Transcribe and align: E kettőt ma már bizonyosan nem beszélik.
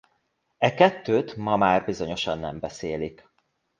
E 0.57 0.73
kettőt 0.73 1.35
ma 1.35 1.55
már 1.55 1.85
bizonyosan 1.85 2.39
nem 2.39 2.59
beszélik. 2.59 3.29